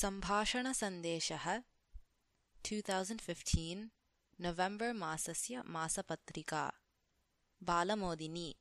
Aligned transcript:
सम्भाषणसन्देशः 0.00 1.56
two 2.64 2.80
thousand 2.80 3.20
fifteen 3.20 3.88
November 4.40 4.92
मासस्य 4.92 5.62
मासपत्रिका 5.66 6.70
बालमोदिनी। 7.62 8.54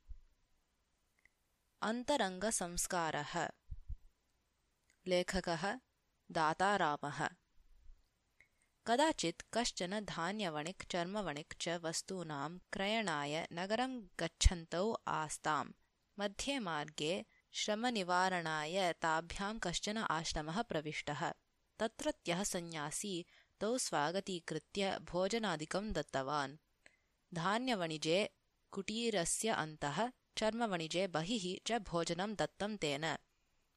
अन्तरङ्गसंस्कारः। 1.81 3.47
लेखकः 5.07 5.79
दातारामः। 6.31 7.27
कदाचित् 8.85 9.43
कश्चन 9.53 9.99
धान्यवणिक् 9.99 10.87
चर्मवणिक् 10.91 11.53
च 11.61 11.69
वस्तूनां 11.69 12.57
क्रयणाय 12.73 13.47
नगरं 13.51 13.99
गच्छन्तौ 14.19 14.93
आस्ताम्। 15.07 15.71
मध्ये 16.19 16.59
मार्गे 16.59 17.25
श्रमनिवारणाय 17.53 18.93
ताभ्यां 18.93 19.59
कश्चन 19.59 19.97
आश्रमः 19.97 20.61
प्रविष्टः। 20.61 21.33
तत्रत्यः 21.79 22.43
सन्न्यासी 22.43 23.25
तौ 23.59 23.77
स्वागतीकृत्य 23.77 24.97
भोजनादिकं 24.99 25.91
दत्तवान्। 25.91 26.57
धान्यवणिजे 27.33 28.29
कुटीरस्य 28.71 29.49
अन्तः 29.49 30.11
चर्मवणिजे 30.37 31.07
बहिः 31.07 31.57
च 31.67 31.71
भोजनं 31.71 32.35
दत्तं 32.35 32.77
तेन। 32.77 33.15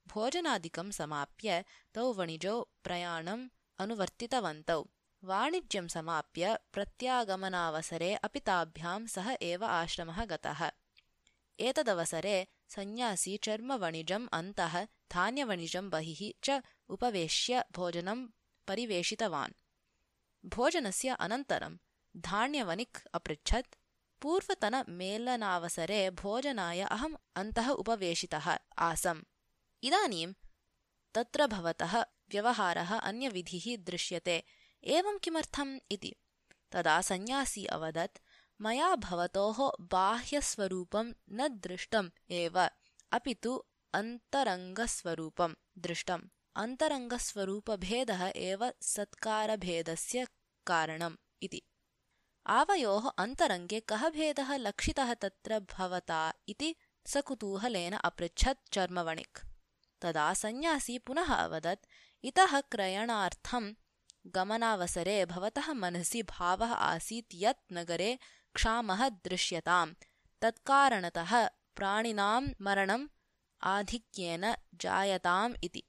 भोजनादिकं 0.06 0.90
समाप्य 0.90 1.64
तौ 1.94 2.12
वणिजौ 2.12 2.64
प्रयाणम् 2.84 3.48
अनुवर्तितवन्तौ। 3.78 4.84
वाणिज्यं 5.24 5.88
समाप्य 5.88 6.58
प्रत्यागमनावसरे 6.72 8.14
अपि 8.14 8.40
ताभ्यां 8.40 9.06
सह 9.06 9.36
एव 9.42 9.64
आश्रमः 9.64 10.24
गतः। 10.24 10.70
एतदवसरे 11.60 12.48
सन्न्यासी 12.74 13.36
चर्मवणिजम् 13.36 14.28
अन्तः 14.32 14.84
धान्यवणिजं 14.84 15.90
बहिः 15.90 16.32
च 16.44 16.62
उपवेश्य 16.88 17.64
भोजनं 17.72 18.26
परिवेशितवान्। 18.68 19.52
भोजनस्य 20.44 21.16
अनन्तरं 21.20 21.76
धान्यवणिक् 22.16 23.06
अपृच्छत् 23.14 23.74
पूर्वतनमेलनावसरे 24.22 26.10
भोजनाय 26.10 26.80
अहम् 26.80 27.16
अन्तः 27.36 27.68
उपवेशितः 27.68 28.58
आसम्। 28.78 29.22
इदानीं 29.82 30.32
तत्र 31.14 31.46
भवतः 31.46 32.02
व्यवहारः 32.02 32.98
अन्यविधिः 32.98 33.84
दृश्यते। 33.84 34.42
एवं 34.84 35.18
किमर्थम् 35.18 35.78
इति? 35.90 36.14
तदा 36.72 37.00
सन्न्यासी 37.00 37.64
अवदत् 37.66 38.18
मया 38.62 38.94
भवतोः 38.94 39.72
बाह्यस्वरूपं 39.80 41.12
न 41.32 41.48
दृष्टम् 41.48 42.10
एव। 42.30 42.68
अपि 43.12 43.34
तु 43.34 43.64
अन्तरङ्गस्वरूपं 43.94 45.54
दृष्टम्। 45.78 46.22
अन्तरङ्गस्वरूपभेदः 46.56 48.32
एव 48.36 48.72
सत्कारभेदस्य 48.82 50.26
कारणम् 50.66 51.16
इति। 51.42 51.62
आवयोः 52.46 53.10
अन्तरङ्गे 53.18 53.80
कः 53.80 54.08
भेदः 54.10 54.56
लक्षितः 54.56 55.14
तत्र 55.14 55.60
भवता 55.60 56.34
इति 56.48 56.74
सकुतूहलेन 57.06 57.92
अपृच्छत् 57.92 58.74
चर्मवणिक्। 58.74 59.38
तदा 60.00 60.34
सन्न्यासी 60.34 60.98
पुनः 60.98 61.34
अवदत् 61.34 61.86
इतः 62.24 62.60
क्रयणार्थं 62.60 63.74
गमनावसरे 64.26 65.26
भवतः 65.26 65.72
मनसि 65.72 66.22
भावः 66.22 66.72
आसीत् 66.72 67.34
यत् 67.34 67.72
नगरे 67.72 68.18
क्षामः 68.54 69.08
दृश्यताम्। 69.08 69.94
तत्कारणतः 70.40 71.46
प्राणिनां 71.76 72.42
मरणम् 72.60 73.08
आधिक्येन 73.62 74.54
जायताम् 74.74 75.54
इति। 75.64 75.82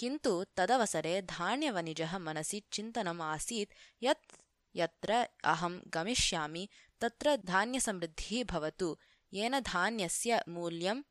किन्तु 0.00 0.44
तदवसरे 0.56 1.22
धान्यवनिजः 1.22 2.18
मनसि 2.18 2.62
चिन्तनम् 2.72 3.22
आसीत् 3.22 3.72
यत् 4.02 4.36
यत्र 4.76 5.28
अहं 5.44 5.80
गमिष्यामि 5.86 6.68
तत्र 7.00 7.36
धान्यसमृद्धिः 7.36 8.44
भवतु 8.44 8.96
येन 9.32 9.60
धान्यस्य 9.60 10.42
मूल्यम् 10.48 11.02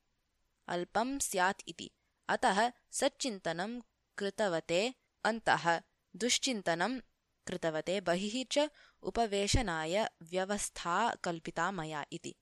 अल्पं 0.68 1.20
स्यात् 1.20 1.62
इति। 1.68 1.92
अतः 2.30 2.72
सच्चिन्तनं 2.92 3.82
कृतवते 4.18 4.94
अन्तः 5.24 5.82
दुश्चिन्तनं 6.16 7.00
कृतवते 7.48 8.02
बहिः 8.02 8.46
च 8.52 8.70
उपवेशनाय 9.02 10.10
व्यवस्था 10.24 11.16
कल्पिता 11.16 11.72
मया 11.72 12.06
इति। 12.12 12.36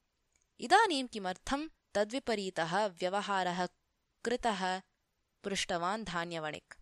इदानीं 0.60 1.08
किमर्थं 1.08 1.68
तद्विपरीतः 1.94 2.86
व्यवहारः 2.86 3.66
कृतः? 4.26 4.82
पृष्टवान् 5.44 6.04
धान्यवणिक्। 6.04 6.74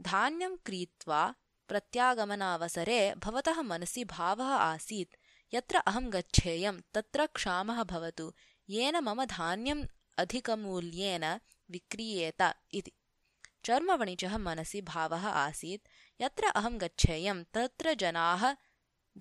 धान्यं 0.00 0.56
क्रीत्वा 0.56 1.34
प्रत्यागमनावसरे 1.68 3.14
भवतः 3.14 3.62
मनसि 3.62 4.04
भावः 4.04 4.44
आसीत्। 4.44 5.16
यत्र 5.54 5.76
अहं 5.76 6.12
गच्छेयं 6.12 6.80
तत्र 6.94 7.26
क्षामः 7.26 7.82
भवतु। 7.82 8.32
येन 8.70 8.96
मम 8.96 9.24
धान्यम् 9.24 9.86
अधिकमूल्येन 10.18 11.40
विक्रीयेत 11.70 12.54
इति। 12.74 12.92
चर्मवणिजः 13.64 14.38
मनसि 14.38 14.80
भावः 14.80 15.28
आसीत् 15.28 15.88
यत्र 16.20 16.50
अहं 16.60 16.80
गच्छेयं 16.80 17.38
तत्र 17.54 17.94
जनाः 17.94 18.42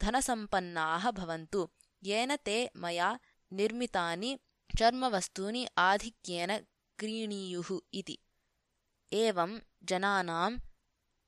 धनसम्पन्नाः 0.04 1.04
भवन्तु। 1.20 1.62
येन 2.04 2.36
ते 2.48 2.58
मया 2.84 3.10
निर्मितानि 3.60 4.32
चर्मवस्तूनि 4.80 5.68
आधिक्येन 5.78 6.52
क्रीणीयुः 7.00 7.70
इति। 8.00 8.18
एवं 9.14 9.52
जनानाम् 9.84 10.58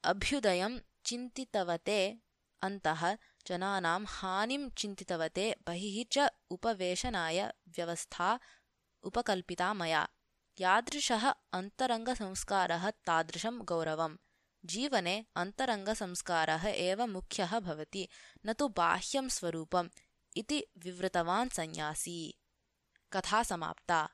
अभ्युदयं 0.04 0.74
चिन्तितवते 1.06 2.00
अन्तः 2.62 3.02
जनानां 3.48 4.02
हानिं 4.16 4.64
चिन्तितवते 4.80 5.46
बहिः 5.68 5.96
च 6.14 6.30
उपवेशनाय 6.56 7.40
व्यवस्था 7.78 8.28
उपकल्पिता 9.04 9.74
मया। 9.74 10.04
यादृशः 10.60 11.24
अन्तरङ्गसंस्कारः 11.60 12.90
तादृशं 13.08 13.60
गौरवम् 13.72 14.18
जीवने 14.66 15.26
अन्तरङ्गसंस्कारः 15.36 16.68
एव 16.68 17.08
मुख्य 17.08 17.46
भवति 17.60 18.08
न 18.46 18.54
तु 18.54 18.68
बाह्यं 18.68 19.30
स्वरूपम् 19.30 19.90
इति 20.38 20.68
विवृतवान् 20.78 21.50
सन्न्यासी। 21.50 22.40
कथा 23.14 23.44
समाप्ता। 23.44 24.10